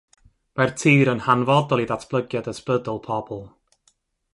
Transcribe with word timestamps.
Mae'r 0.59 0.71
tir 0.83 1.11
yn 1.13 1.21
hanfodol 1.27 1.85
i 1.85 1.87
ddatblygiad 1.93 2.53
ysbrydol 2.55 3.05
pobl. 3.11 3.49